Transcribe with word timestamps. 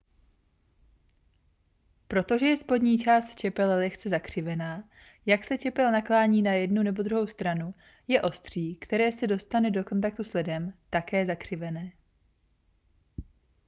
protože 2.07 2.45
je 2.45 2.57
spodní 2.57 2.97
část 2.97 3.35
čepele 3.35 3.75
lehce 3.75 4.09
zakřivená 4.09 4.83
jak 5.25 5.43
se 5.45 5.57
čepel 5.57 5.91
naklání 5.91 6.41
na 6.41 6.53
jednu 6.53 6.83
nebo 6.83 7.03
druhou 7.03 7.27
stranu 7.27 7.73
je 8.07 8.21
ostří 8.21 8.75
které 8.75 9.11
se 9.11 9.27
dostane 9.27 9.71
do 9.71 9.83
kontaktu 9.83 10.23
s 10.23 10.33
ledem 10.33 10.73
také 10.89 11.25
zakřivené 11.25 11.91